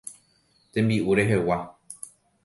[0.71, 1.57] Tembi'u rehegua.